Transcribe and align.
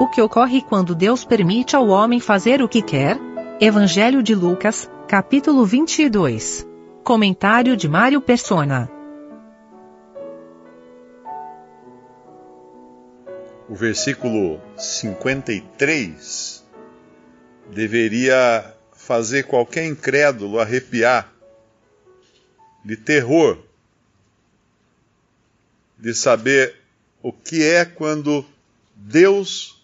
O 0.00 0.06
que 0.06 0.22
ocorre 0.22 0.62
quando 0.62 0.94
Deus 0.94 1.24
permite 1.24 1.74
ao 1.74 1.88
homem 1.88 2.20
fazer 2.20 2.62
o 2.62 2.68
que 2.68 2.80
quer? 2.80 3.18
Evangelho 3.60 4.22
de 4.22 4.32
Lucas, 4.32 4.88
capítulo 5.08 5.66
22. 5.66 6.64
Comentário 7.02 7.76
de 7.76 7.88
Mário 7.88 8.20
Persona. 8.20 8.88
O 13.68 13.74
versículo 13.74 14.60
53 14.76 16.64
deveria 17.72 18.72
fazer 18.92 19.48
qualquer 19.48 19.84
incrédulo 19.84 20.60
arrepiar 20.60 21.28
de 22.84 22.96
terror, 22.96 23.58
de 25.98 26.14
saber 26.14 26.76
o 27.20 27.32
que 27.32 27.64
é 27.64 27.84
quando 27.84 28.46
Deus 28.94 29.77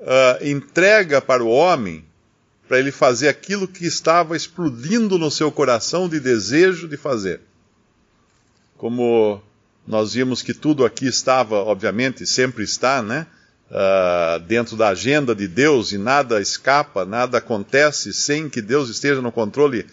uh, 0.00 0.46
entrega 0.46 1.20
para 1.20 1.42
o 1.42 1.48
homem 1.48 2.04
para 2.68 2.78
ele 2.78 2.90
fazer 2.90 3.28
aquilo 3.28 3.68
que 3.68 3.86
estava 3.86 4.36
explodindo 4.36 5.18
no 5.18 5.30
seu 5.30 5.52
coração 5.52 6.08
de 6.08 6.18
desejo 6.18 6.88
de 6.88 6.96
fazer. 6.96 7.40
Como 8.76 9.40
nós 9.86 10.14
vimos 10.14 10.42
que 10.42 10.52
tudo 10.52 10.84
aqui 10.84 11.06
estava, 11.06 11.56
obviamente, 11.56 12.26
sempre 12.26 12.64
está, 12.64 13.02
né? 13.02 13.26
Uh, 13.68 14.38
dentro 14.40 14.76
da 14.76 14.88
agenda 14.88 15.34
de 15.34 15.48
Deus 15.48 15.90
e 15.90 15.98
nada 15.98 16.40
escapa, 16.40 17.04
nada 17.04 17.38
acontece 17.38 18.12
sem 18.12 18.48
que 18.48 18.62
Deus 18.62 18.88
esteja 18.88 19.20
no 19.20 19.32
controle 19.32 19.86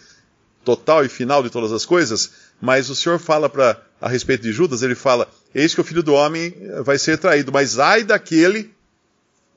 total 0.64 1.04
e 1.04 1.08
final 1.08 1.42
de 1.42 1.50
todas 1.50 1.72
as 1.72 1.84
coisas. 1.84 2.30
Mas 2.60 2.88
o 2.88 2.94
Senhor 2.94 3.18
fala 3.18 3.48
para 3.48 3.80
a 4.00 4.08
respeito 4.08 4.42
de 4.42 4.52
Judas, 4.52 4.82
ele 4.82 4.94
fala: 4.94 5.28
Eis 5.54 5.74
que 5.74 5.80
o 5.80 5.84
filho 5.84 6.02
do 6.02 6.14
homem 6.14 6.54
vai 6.84 6.98
ser 6.98 7.18
traído, 7.18 7.52
mas 7.52 7.78
ai 7.78 8.04
daquele 8.04 8.73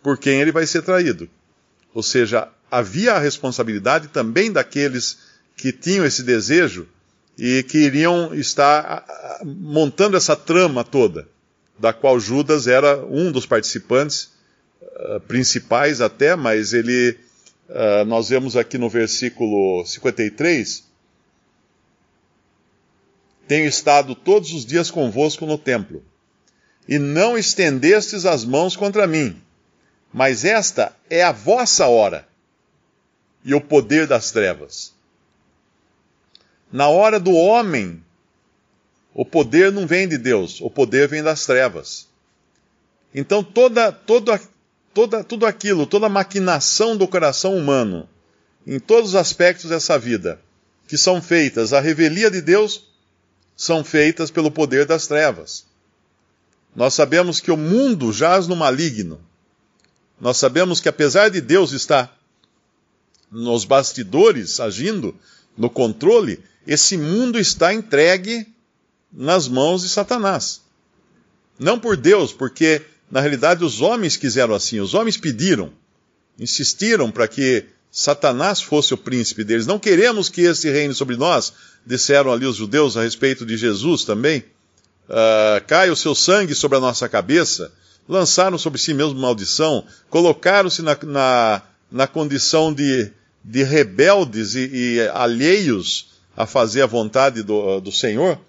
por 0.08 0.18
quem 0.18 0.40
ele 0.40 0.54
vai 0.54 0.66
ser 0.66 0.84
traído. 0.84 1.30
Ou 1.94 2.02
seja, 2.02 2.48
havia 2.72 3.16
a 3.16 3.20
responsabilidade 3.20 4.08
também 4.08 4.50
daqueles 4.50 5.18
que 5.54 5.74
tinham 5.74 6.06
esse 6.06 6.24
desejo 6.24 6.88
e 7.38 7.62
que 7.64 7.80
iriam 7.80 8.34
estar 8.34 9.06
montando 9.44 10.16
essa 10.16 10.34
trama 10.34 10.82
toda, 10.82 11.28
da 11.78 11.92
qual 11.92 12.18
Judas 12.22 12.68
era 12.68 13.06
um 13.06 13.34
dos 13.34 13.46
participantes 13.46 14.32
uh, 14.82 15.20
principais 15.28 16.00
até, 16.00 16.38
mas 16.38 16.72
ele, 16.72 17.20
uh, 17.68 18.06
nós 18.06 18.30
vemos 18.30 18.56
aqui 18.56 18.78
no 18.78 18.90
versículo 18.90 19.86
53, 19.86 20.86
tenho 23.46 23.68
estado 23.68 24.16
todos 24.16 24.54
os 24.54 24.66
dias 24.66 24.90
convosco 24.90 25.46
no 25.46 25.58
templo, 25.58 26.02
e 26.88 26.98
não 26.98 27.38
estendestes 27.38 28.26
as 28.26 28.46
mãos 28.46 28.74
contra 28.74 29.06
mim, 29.06 29.42
mas 30.14 30.46
esta 30.46 30.96
é 31.10 31.24
a 31.24 31.32
vossa 31.32 31.88
hora 31.88 32.28
e 33.44 33.54
o 33.54 33.62
poder 33.62 34.08
das 34.08 34.32
trevas. 34.32 34.94
Na 36.72 36.88
hora 36.90 37.20
do 37.20 37.32
homem, 37.32 38.04
o 39.14 39.26
poder 39.26 39.72
não 39.72 39.88
vem 39.88 40.08
de 40.08 40.18
Deus, 40.18 40.60
o 40.62 40.70
poder 40.70 41.08
vem 41.08 41.24
das 41.24 41.46
trevas. 41.46 42.08
Então 43.14 43.44
toda, 43.44 43.92
toda, 43.92 44.40
toda, 44.94 45.24
tudo 45.24 45.46
aquilo, 45.46 45.88
toda 45.88 46.08
a 46.08 46.10
maquinação 46.10 46.98
do 46.98 47.08
coração 47.08 47.56
humano, 47.56 48.08
em 48.66 48.80
todos 48.80 49.12
os 49.12 49.16
aspectos 49.16 49.70
dessa 49.70 49.98
vida, 49.98 50.40
que 50.88 50.98
são 50.98 51.22
feitas 51.22 51.74
à 51.74 51.80
revelia 51.80 52.30
de 52.30 52.42
Deus, 52.42 52.84
são 53.56 53.84
feitas 53.84 54.30
pelo 54.30 54.52
poder 54.52 54.86
das 54.86 55.08
trevas. 55.08 55.66
Nós 56.76 56.94
sabemos 56.94 57.40
que 57.40 57.50
o 57.50 57.58
mundo 57.58 58.14
jaz 58.14 58.46
no 58.46 58.56
maligno. 58.56 59.20
Nós 60.20 60.38
sabemos 60.38 60.80
que 60.80 60.90
apesar 60.90 61.30
de 61.30 61.42
Deus 61.42 61.72
estar 61.72 62.18
nos 63.32 63.66
bastidores 63.66 64.60
agindo, 64.60 65.16
no 65.58 65.70
controle, 65.70 66.40
esse 66.66 66.98
mundo 66.98 67.40
está 67.40 67.74
entregue 67.74 68.48
nas 69.12 69.48
mãos 69.48 69.82
de 69.82 69.90
Satanás. 69.90 70.62
Não 71.58 71.80
por 71.80 71.98
Deus, 71.98 72.32
porque 72.32 72.84
na 73.10 73.20
realidade 73.20 73.64
os 73.64 73.82
homens 73.82 74.16
quiseram 74.16 74.54
assim, 74.54 74.80
os 74.80 74.94
homens 74.94 75.18
pediram, 75.18 75.72
insistiram 76.38 77.10
para 77.10 77.28
que 77.28 77.66
Satanás 77.92 78.62
fosse 78.62 78.94
o 78.94 78.98
príncipe 78.98 79.44
deles. 79.44 79.66
Não 79.66 79.80
queremos 79.80 80.30
que 80.30 80.42
esse 80.42 80.70
reine 80.70 80.94
sobre 80.94 81.16
nós, 81.16 81.54
disseram 81.86 82.32
ali 82.32 82.46
os 82.46 82.58
judeus 82.58 82.96
a 82.96 83.02
respeito 83.02 83.46
de 83.46 83.58
Jesus 83.58 84.04
também. 84.04 84.44
Uh, 85.10 85.66
cai 85.66 85.90
o 85.90 85.96
seu 85.96 86.14
sangue 86.14 86.54
sobre 86.54 86.78
a 86.78 86.82
nossa 86.82 87.08
cabeça. 87.08 87.72
Lançaram 88.08 88.58
sobre 88.58 88.80
si 88.80 88.94
mesmo 88.94 89.20
maldição, 89.20 89.84
colocaram-se 90.10 90.82
na, 90.82 90.98
na, 91.04 91.62
na, 91.92 92.08
condição 92.08 92.74
de, 92.74 93.12
de 93.44 93.64
rebeldes 93.64 94.56
e, 94.56 94.70
e 94.72 95.08
alheios 95.14 96.14
a 96.36 96.46
fazer 96.46 96.84
a 96.84 96.88
vontade 96.88 97.44
do, 97.44 97.82
do 97.82 97.92
Senhor, 97.92 98.40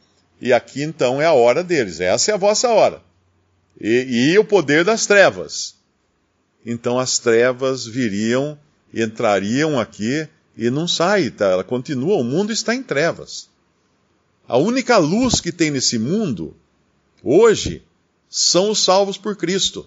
e 0.41 0.53
aqui 0.53 0.83
então 0.83 1.21
é 1.21 1.27
a 1.27 1.33
hora 1.33 1.65
deles, 1.65 2.01
essa 2.01 2.31
é 2.31 2.35
a 2.35 2.39
vossa 2.39 2.69
hora. 2.69 3.03
E, 3.81 4.31
e 4.33 4.39
o 4.39 4.45
poder 4.45 4.85
das 4.85 5.07
trevas. 5.07 5.75
Então 6.65 6.99
as 6.99 7.19
trevas 7.19 7.87
viriam, 7.87 8.59
entrariam 8.93 9.79
aqui 9.79 10.29
e 10.57 10.71
não 10.71 10.87
sai, 10.87 11.31
tá? 11.31 11.47
ela 11.47 11.65
continua, 11.65 12.17
o 12.17 12.25
mundo 12.25 12.53
está 12.53 12.75
em 12.75 12.83
trevas. 12.83 13.49
A 14.47 14.57
única 14.57 14.97
luz 14.99 15.41
que 15.41 15.53
tem 15.53 15.71
nesse 15.71 15.99
mundo, 15.99 16.57
hoje, 17.23 17.83
são 18.29 18.71
os 18.71 18.79
salvos 18.79 19.17
por 19.17 19.37
Cristo. 19.37 19.87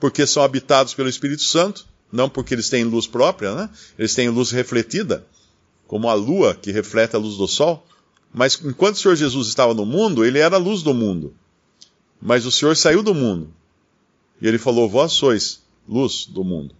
Porque 0.00 0.26
são 0.26 0.42
habitados 0.42 0.94
pelo 0.94 1.08
Espírito 1.08 1.42
Santo, 1.42 1.86
não 2.12 2.28
porque 2.28 2.54
eles 2.54 2.68
têm 2.68 2.84
luz 2.84 3.06
própria, 3.06 3.54
né? 3.54 3.70
Eles 3.98 4.14
têm 4.14 4.28
luz 4.28 4.50
refletida 4.50 5.26
como 5.86 6.08
a 6.08 6.14
lua 6.14 6.54
que 6.54 6.72
reflete 6.72 7.16
a 7.16 7.18
luz 7.18 7.36
do 7.36 7.46
sol. 7.46 7.86
Mas 8.32 8.60
enquanto 8.64 8.96
o 8.96 8.98
Senhor 8.98 9.16
Jesus 9.16 9.48
estava 9.48 9.74
no 9.74 9.86
mundo, 9.86 10.24
ele 10.24 10.38
era 10.38 10.56
a 10.56 10.58
luz 10.58 10.82
do 10.82 10.92
mundo. 10.92 11.34
Mas 12.20 12.46
o 12.46 12.50
Senhor 12.50 12.76
saiu 12.76 13.02
do 13.02 13.14
mundo. 13.14 13.52
E 14.40 14.48
ele 14.48 14.58
falou: 14.58 14.88
Vós 14.88 15.12
sois 15.12 15.62
luz 15.88 16.26
do 16.26 16.42
mundo. 16.42 16.74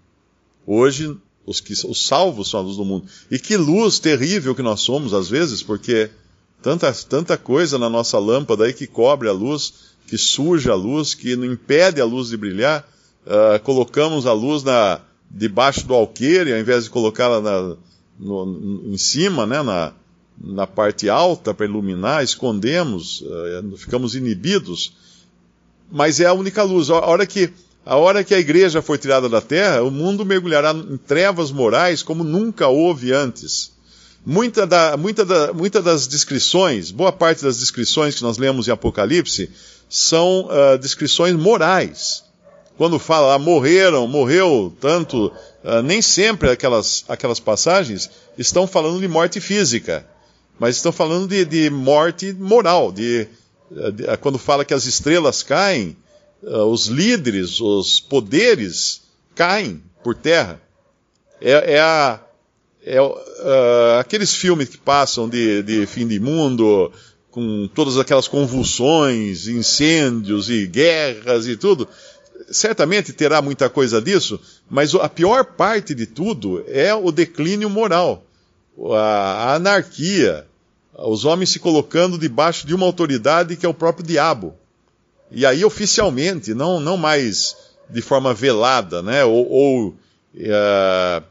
Hoje, 0.67 1.17
os, 1.47 1.61
que, 1.61 1.73
os 1.73 2.07
salvos 2.07 2.51
são 2.51 2.61
a 2.61 2.63
luz 2.63 2.77
do 2.77 2.85
mundo. 2.85 3.07
E 3.31 3.39
que 3.39 3.57
luz 3.57 3.99
terrível 3.99 4.55
que 4.55 4.63
nós 4.63 4.81
somos, 4.81 5.13
às 5.13 5.29
vezes, 5.29 5.63
porque 5.63 6.11
tanta, 6.63 6.93
tanta 6.93 7.37
coisa 7.37 7.79
na 7.79 7.91
nossa 7.91 8.19
lâmpada 8.19 8.65
aí 8.65 8.73
que 8.73 8.87
cobre 8.87 9.29
a 9.29 9.33
luz, 9.33 9.94
que 10.07 10.19
suja 10.19 10.73
a 10.73 10.77
luz, 10.77 11.15
que 11.15 11.37
não 11.37 11.45
impede 11.45 12.01
a 12.01 12.05
luz 12.05 12.29
de 12.29 12.37
brilhar. 12.37 12.89
Uh, 13.27 13.59
colocamos 13.63 14.27
a 14.27 14.33
luz 14.33 14.63
na, 14.63 15.01
debaixo 15.31 15.87
do 15.87 15.95
alqueire, 15.95 16.53
ao 16.53 16.59
invés 16.59 16.85
de 16.85 16.91
colocá-la 16.91 17.41
na, 17.41 17.77
no, 18.19 18.83
em 18.87 18.99
cima, 18.99 19.47
né, 19.47 19.63
na, 19.63 19.93
na 20.39 20.67
parte 20.67 21.09
alta 21.09 21.55
para 21.55 21.67
iluminar, 21.67 22.23
escondemos, 22.23 23.23
uh, 23.23 23.77
ficamos 23.77 24.15
inibidos, 24.15 24.93
mas 25.91 26.21
é 26.21 26.27
a 26.27 26.33
única 26.33 26.63
luz. 26.63 26.91
A 26.91 27.01
hora 27.01 27.27
que 27.27 27.53
a 27.87 27.97
hora 27.97 28.25
que 28.25 28.35
a 28.35 28.39
igreja 28.39 28.81
for 28.81 28.97
tirada 28.97 29.29
da 29.29 29.43
terra, 29.43 29.83
o 29.83 29.91
mundo 29.91 30.25
mergulhará 30.25 30.73
em 30.73 30.97
trevas 30.97 31.53
morais 31.53 32.03
como 32.03 32.25
nunca 32.25 32.67
houve 32.67 33.13
antes. 33.13 33.74
Muita, 34.27 34.67
da, 34.67 34.97
muita, 34.97 35.25
da, 35.25 35.53
muita 35.53 35.83
das 35.83 36.07
descrições, 36.07 36.91
boa 36.91 37.13
parte 37.13 37.43
das 37.43 37.59
descrições 37.59 38.15
que 38.15 38.23
nós 38.23 38.39
lemos 38.39 38.67
em 38.67 38.71
Apocalipse, 38.71 39.51
são 39.89 40.47
uh, 40.47 40.79
descrições 40.79 41.35
morais. 41.35 42.25
Quando 42.79 42.99
fala, 42.99 43.35
ah, 43.35 43.39
morreram, 43.39 44.09
morreu 44.09 44.75
tanto, 44.81 45.27
uh, 45.63 45.83
nem 45.85 46.01
sempre 46.01 46.51
aquelas, 46.51 47.05
aquelas 47.07 47.39
passagens 47.39 48.11
estão 48.39 48.67
falando 48.67 48.99
de 48.99 49.07
morte 49.07 49.41
física, 49.41 50.07
mas 50.59 50.77
estão 50.77 50.91
falando 50.91 51.29
de, 51.29 51.45
de 51.45 51.69
morte 51.69 52.33
moral. 52.33 52.91
De, 52.91 53.29
de, 53.93 54.05
uh, 54.05 54.19
quando 54.23 54.39
fala 54.39 54.65
que 54.65 54.73
as 54.73 54.87
estrelas 54.87 55.43
caem, 55.43 55.97
uh, 56.43 56.65
os 56.65 56.87
líderes, 56.87 57.61
os 57.61 58.01
poderes 58.01 59.03
caem 59.35 59.83
por 60.03 60.15
terra. 60.15 60.61
É, 61.43 61.75
é 61.75 61.81
a, 61.81 62.24
é, 62.85 63.99
aqueles 63.99 64.35
filmes 64.35 64.69
que 64.69 64.79
passam 64.79 65.29
de, 65.29 65.63
de 65.63 65.87
fim 65.87 66.07
de 66.07 66.21
mundo, 66.21 66.93
com 67.31 67.69
todas 67.75 67.99
aquelas 67.99 68.29
convulsões, 68.29 69.49
incêndios 69.49 70.51
e 70.51 70.67
guerras 70.67 71.47
e 71.47 71.57
tudo 71.57 71.89
certamente 72.51 73.13
terá 73.13 73.41
muita 73.41 73.69
coisa 73.69 74.01
disso, 74.01 74.41
mas 74.69 74.95
a 74.95 75.09
pior 75.09 75.45
parte 75.45 75.95
de 75.95 76.07
tudo 76.07 76.65
é 76.69 76.95
o 76.95 77.11
declínio 77.11 77.71
moral, 77.71 78.25
a 78.93 79.55
anarquia, 79.55 80.47
os 80.97 81.25
homens 81.25 81.51
se 81.51 81.59
colocando 81.59 82.19
debaixo 82.19 82.67
de 82.67 82.75
uma 82.75 82.87
autoridade 82.87 83.57
que 83.57 83.67
é 83.67 83.69
o 83.69 83.75
próprio 83.75 84.07
diabo. 84.07 84.55
E 85.31 85.45
aí 85.45 85.65
oficialmente, 85.65 86.55
não, 86.55 86.79
não 86.79 86.97
mais 86.97 87.57
de 87.89 88.01
forma 88.01 88.33
velada, 88.33 89.03
né? 89.03 89.25
ou, 89.25 89.51
ou 89.51 89.89
uh, 89.89 91.25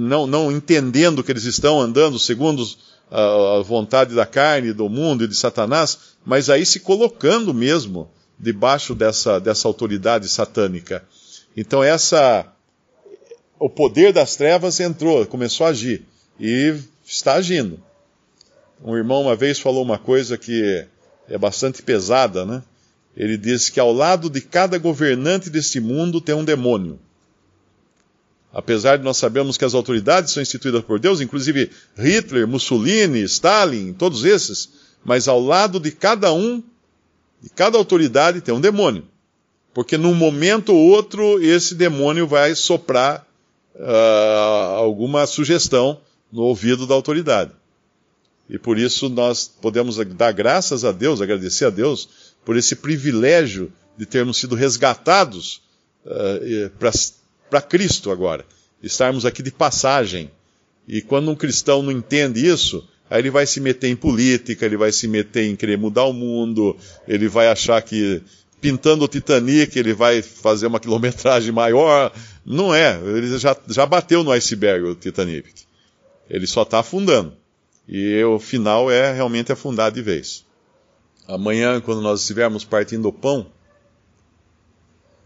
não, 0.00 0.26
não 0.26 0.50
entendendo 0.50 1.22
que 1.22 1.30
eles 1.30 1.44
estão 1.44 1.80
andando 1.80 2.18
segundo 2.18 2.64
a 3.10 3.62
vontade 3.62 4.14
da 4.14 4.24
carne, 4.24 4.72
do 4.72 4.88
mundo 4.88 5.24
e 5.24 5.28
de 5.28 5.34
Satanás, 5.34 5.98
mas 6.24 6.48
aí 6.48 6.64
se 6.64 6.80
colocando 6.80 7.52
mesmo 7.52 8.10
debaixo 8.38 8.94
dessa, 8.94 9.38
dessa 9.38 9.68
autoridade 9.68 10.28
satânica. 10.28 11.04
Então 11.56 11.82
essa 11.82 12.46
o 13.58 13.70
poder 13.70 14.12
das 14.12 14.34
trevas 14.34 14.80
entrou, 14.80 15.24
começou 15.26 15.66
a 15.66 15.70
agir 15.70 16.04
e 16.40 16.74
está 17.04 17.34
agindo. 17.34 17.78
Um 18.84 18.96
irmão 18.96 19.22
uma 19.22 19.36
vez 19.36 19.60
falou 19.60 19.84
uma 19.84 19.98
coisa 19.98 20.36
que 20.36 20.84
é 21.28 21.38
bastante 21.38 21.82
pesada, 21.82 22.44
né? 22.44 22.62
Ele 23.16 23.36
disse 23.36 23.70
que 23.70 23.78
ao 23.78 23.92
lado 23.92 24.28
de 24.28 24.40
cada 24.40 24.78
governante 24.78 25.50
deste 25.50 25.78
mundo 25.78 26.20
tem 26.20 26.34
um 26.34 26.44
demônio. 26.44 26.98
Apesar 28.52 28.98
de 28.98 29.04
nós 29.04 29.16
sabermos 29.16 29.56
que 29.56 29.64
as 29.64 29.72
autoridades 29.72 30.32
são 30.32 30.42
instituídas 30.42 30.84
por 30.84 31.00
Deus, 31.00 31.20
inclusive 31.20 31.70
Hitler, 31.96 32.46
Mussolini, 32.46 33.22
Stalin, 33.22 33.94
todos 33.94 34.24
esses, 34.24 34.68
mas 35.02 35.26
ao 35.26 35.40
lado 35.40 35.80
de 35.80 35.90
cada 35.90 36.32
um, 36.32 36.62
de 37.40 37.48
cada 37.48 37.78
autoridade 37.78 38.42
tem 38.42 38.54
um 38.54 38.60
demônio. 38.60 39.04
Porque 39.72 39.96
num 39.96 40.14
momento 40.14 40.74
ou 40.74 40.90
outro 40.90 41.42
esse 41.42 41.74
demônio 41.74 42.26
vai 42.26 42.54
soprar 42.54 43.26
uh, 43.74 44.76
alguma 44.76 45.26
sugestão 45.26 45.98
no 46.30 46.42
ouvido 46.42 46.86
da 46.86 46.94
autoridade. 46.94 47.52
E 48.50 48.58
por 48.58 48.78
isso 48.78 49.08
nós 49.08 49.48
podemos 49.48 49.96
dar 49.96 50.32
graças 50.32 50.84
a 50.84 50.92
Deus, 50.92 51.22
agradecer 51.22 51.64
a 51.64 51.70
Deus 51.70 52.06
por 52.44 52.54
esse 52.54 52.76
privilégio 52.76 53.72
de 53.96 54.04
termos 54.04 54.36
sido 54.36 54.54
resgatados 54.54 55.62
uh, 56.04 56.70
para 56.78 56.90
Cristo 57.60 58.10
agora. 58.10 58.46
Estarmos 58.82 59.26
aqui 59.26 59.42
de 59.42 59.50
passagem. 59.50 60.30
E 60.86 61.02
quando 61.02 61.30
um 61.30 61.34
cristão 61.34 61.82
não 61.82 61.92
entende 61.92 62.44
isso, 62.46 62.86
aí 63.08 63.20
ele 63.20 63.30
vai 63.30 63.46
se 63.46 63.60
meter 63.60 63.88
em 63.88 63.96
política, 63.96 64.64
ele 64.64 64.76
vai 64.76 64.90
se 64.90 65.06
meter 65.06 65.44
em 65.44 65.54
querer 65.54 65.78
mudar 65.78 66.04
o 66.04 66.12
mundo, 66.12 66.76
ele 67.06 67.28
vai 67.28 67.48
achar 67.48 67.80
que 67.82 68.22
pintando 68.60 69.04
o 69.04 69.08
Titanic 69.08 69.76
ele 69.76 69.92
vai 69.92 70.22
fazer 70.22 70.68
uma 70.68 70.78
quilometragem 70.80 71.52
maior. 71.52 72.12
Não 72.44 72.74
é, 72.74 72.98
ele 72.98 73.38
já, 73.38 73.56
já 73.68 73.84
bateu 73.84 74.24
no 74.24 74.30
iceberg 74.32 74.84
o 74.84 74.94
Titanic. 74.94 75.52
Ele 76.30 76.46
só 76.46 76.62
está 76.62 76.78
afundando. 76.80 77.36
E 77.86 78.22
o 78.24 78.38
final 78.38 78.90
é 78.90 79.12
realmente 79.12 79.52
afundar 79.52 79.90
de 79.90 80.00
vez. 80.00 80.46
Amanhã, 81.26 81.80
quando 81.80 82.00
nós 82.00 82.20
estivermos 82.20 82.64
partindo 82.64 83.06
o 83.06 83.12
pão, 83.12 83.46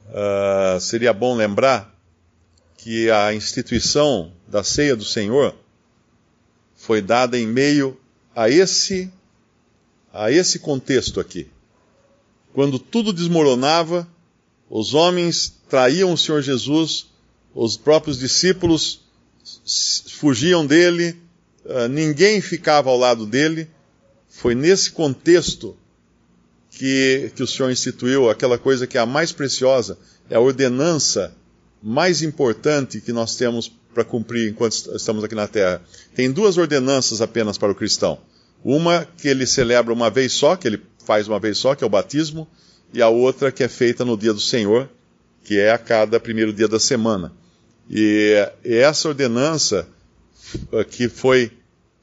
uh, 0.08 0.81
seria 0.81 1.12
bom 1.12 1.37
lembrar 1.37 1.96
que 2.76 3.11
a 3.11 3.34
instituição 3.34 4.32
da 4.46 4.62
ceia 4.62 4.94
do 4.94 5.05
Senhor 5.05 5.55
foi 6.75 7.00
dada 7.00 7.38
em 7.38 7.46
meio 7.46 7.99
a 8.34 8.49
esse 8.49 9.11
a 10.12 10.31
esse 10.31 10.58
contexto 10.58 11.20
aqui. 11.20 11.46
Quando 12.55 12.78
tudo 12.78 13.12
desmoronava, 13.12 14.08
os 14.70 14.94
homens 14.94 15.55
traíam 15.69 16.12
o 16.12 16.17
Senhor 16.17 16.40
Jesus, 16.40 17.06
os 17.55 17.76
próprios 17.76 18.19
discípulos 18.19 19.00
fugiam 20.19 20.67
dele, 20.67 21.20
uh, 21.67 21.87
ninguém 21.88 22.40
ficava 22.40 22.88
ao 22.88 22.96
lado 22.96 23.26
dele. 23.26 23.69
Foi 24.28 24.55
nesse 24.55 24.90
contexto 24.90 25.76
que, 26.70 27.31
que 27.34 27.43
o 27.43 27.46
Senhor 27.46 27.70
instituiu 27.70 28.31
aquela 28.31 28.58
coisa 28.58 28.87
que 28.87 28.96
é 28.96 29.00
a 29.00 29.06
mais 29.06 29.32
preciosa, 29.32 29.99
é 30.31 30.37
a 30.37 30.40
ordenança 30.40 31.34
mais 31.82 32.23
importante 32.23 33.00
que 33.00 33.12
nós 33.12 33.37
temos 33.37 33.70
para 33.94 34.05
cumprir 34.05 34.50
enquanto 34.50 34.94
estamos 34.94 35.25
aqui 35.25 35.34
na 35.34 35.49
terra. 35.49 35.82
Tem 36.14 36.31
duas 36.31 36.58
ordenanças 36.58 37.23
apenas 37.23 37.56
para 37.56 37.73
o 37.73 37.75
cristão. 37.75 38.19
Uma 38.62 39.06
que 39.17 39.28
ele 39.28 39.46
celebra 39.46 39.93
uma 39.93 40.11
vez 40.11 40.32
só, 40.32 40.56
que 40.56 40.69
ele 40.69 40.82
faz 41.05 41.28
uma 41.28 41.38
vez 41.38 41.56
só, 41.56 41.75
que 41.75 41.84
é 41.84 41.87
o 41.87 41.90
batismo, 41.90 42.46
e 42.93 43.00
a 43.00 43.08
outra 43.08 43.50
que 43.52 43.62
é 43.62 43.69
feita 43.69 44.05
no 44.05 44.17
dia 44.17 44.34
do 44.34 44.40
Senhor, 44.40 44.88
que 45.44 45.58
é 45.58 45.70
a 45.70 45.78
cada 45.78 46.19
primeiro 46.19 46.52
dia 46.52 46.69
da 46.69 46.81
semana. 46.81 47.32
E, 47.88 48.34
essa 48.64 49.08
ordenança 49.08 49.88
eh, 50.73 50.84
que 50.84 51.08
foi 51.08 51.52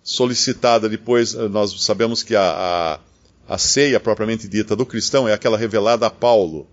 solicitada 0.02 0.88
depois, 0.88 1.34
eh, 1.34 1.48
nós 1.50 1.84
sabemos 1.84 2.24
que 2.24 2.36
a, 2.36 3.00
a, 3.48 3.54
a 3.54 3.58
ceia 3.58 4.00
propriamente 4.00 4.48
dita 4.48 4.76
do 4.76 4.86
cristão 4.86 5.28
é 5.28 5.34
aquela 5.34 5.58
revelada 5.58 6.06
a 6.06 6.10
Paulo, 6.10 6.68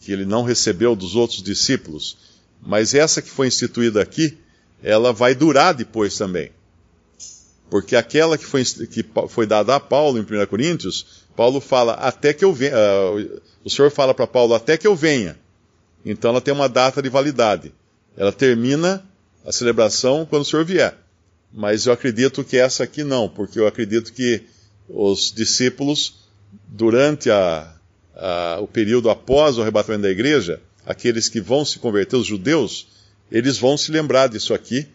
que 0.00 0.12
ele 0.12 0.24
não 0.24 0.42
recebeu 0.42 0.96
dos 0.96 1.14
outros 1.14 1.42
discípulos. 1.42 2.16
Mas 2.60 2.94
essa 2.94 3.22
que 3.22 3.30
foi 3.30 3.46
instituída 3.46 4.02
aqui, 4.02 4.38
ela 4.82 5.12
vai 5.12 5.34
durar 5.34 5.74
depois 5.74 6.16
também. 6.16 6.50
Porque 7.70 7.96
aquela 7.96 8.38
que 8.38 8.44
foi, 8.44 8.64
que 8.64 9.04
foi 9.28 9.46
dada 9.46 9.74
a 9.74 9.80
Paulo 9.80 10.18
em 10.18 10.22
1 10.22 10.46
Coríntios, 10.46 11.24
Paulo 11.34 11.60
fala 11.60 11.94
até 11.94 12.32
que 12.32 12.44
eu 12.44 12.52
venha. 12.52 12.72
Uh, 12.76 13.40
o 13.64 13.70
Senhor 13.70 13.90
fala 13.90 14.14
para 14.14 14.26
Paulo 14.26 14.54
até 14.54 14.76
que 14.76 14.86
eu 14.86 14.94
venha. 14.94 15.36
Então 16.04 16.30
ela 16.30 16.40
tem 16.40 16.54
uma 16.54 16.68
data 16.68 17.02
de 17.02 17.08
validade. 17.08 17.74
Ela 18.16 18.32
termina 18.32 19.04
a 19.44 19.52
celebração 19.52 20.24
quando 20.24 20.42
o 20.42 20.44
Senhor 20.44 20.64
vier. 20.64 20.96
Mas 21.52 21.86
eu 21.86 21.92
acredito 21.92 22.44
que 22.44 22.56
essa 22.56 22.84
aqui 22.84 23.02
não, 23.02 23.28
porque 23.28 23.58
eu 23.58 23.66
acredito 23.66 24.12
que 24.12 24.42
os 24.88 25.32
discípulos, 25.32 26.28
durante 26.68 27.30
a, 27.30 27.72
a, 28.14 28.58
o 28.60 28.68
período 28.68 29.10
após 29.10 29.58
o 29.58 29.62
arrebatamento 29.62 30.02
da 30.02 30.10
igreja, 30.10 30.60
aqueles 30.86 31.28
que 31.28 31.40
vão 31.40 31.64
se 31.64 31.78
converter, 31.78 32.16
os 32.16 32.26
judeus, 32.26 32.86
eles 33.30 33.58
vão 33.58 33.76
se 33.76 33.90
lembrar 33.90 34.28
disso 34.28 34.54
aqui, 34.54 34.86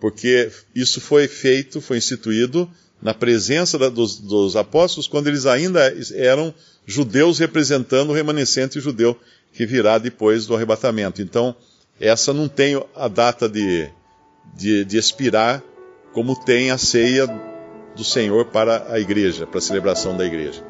porque 0.00 0.50
isso 0.74 1.00
foi 1.00 1.26
feito, 1.26 1.80
foi 1.80 1.98
instituído 1.98 2.70
na 3.02 3.12
presença 3.12 3.78
da, 3.78 3.88
dos, 3.88 4.18
dos, 4.18 4.56
apóstolos, 4.56 5.08
quando 5.08 5.26
eles 5.26 5.46
ainda 5.46 5.92
eram 6.14 6.54
judeus 6.86 7.38
representando 7.38 8.10
o 8.10 8.12
remanescente 8.12 8.80
judeu 8.80 9.18
que 9.52 9.66
virá 9.66 9.98
depois 9.98 10.46
do 10.46 10.54
arrebatamento. 10.54 11.20
Então, 11.20 11.54
essa 11.98 12.32
não 12.32 12.48
tem 12.48 12.82
a 12.94 13.08
data 13.08 13.48
de, 13.48 13.90
de, 14.54 14.84
de 14.84 14.96
expirar, 14.96 15.62
como 16.12 16.36
tem 16.44 16.70
a 16.70 16.78
ceia 16.78 17.26
do 17.96 18.04
Senhor 18.04 18.46
para 18.46 18.86
a 18.92 19.00
igreja, 19.00 19.46
para 19.46 19.58
a 19.58 19.62
celebração 19.62 20.16
da 20.16 20.24
igreja. 20.24 20.69